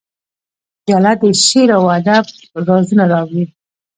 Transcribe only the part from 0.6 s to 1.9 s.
پیاله د شعرو او